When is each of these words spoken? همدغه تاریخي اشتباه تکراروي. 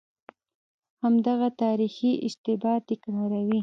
همدغه 1.03 1.47
تاریخي 1.63 2.11
اشتباه 2.27 2.77
تکراروي. 2.89 3.59